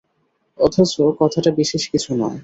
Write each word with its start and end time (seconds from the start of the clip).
অথচ, 0.59 0.91
কথাটা 1.19 1.49
বিশেষ 1.51 1.83
কিছুই 1.91 2.17
নয়। 2.17 2.39